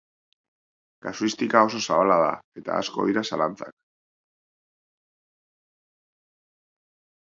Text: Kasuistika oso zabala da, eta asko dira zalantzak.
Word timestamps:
Kasuistika 1.07 1.61
oso 1.67 1.81
zabala 1.87 2.17
da, 2.23 2.31
eta 2.61 2.79
asko 2.85 3.05
dira 3.09 3.25
zalantzak. 3.35 3.77